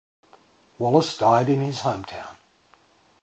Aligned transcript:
Wallace 0.79 1.15
died 1.15 1.47
in 1.47 1.61
his 1.61 1.81
hometown. 1.81 2.35